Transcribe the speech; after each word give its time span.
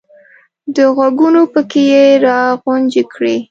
د 0.75 0.77
غوږونو 0.95 1.41
پکې 1.53 1.81
یې 1.91 2.05
را 2.25 2.39
غونجې 2.61 3.03
کړې! 3.13 3.37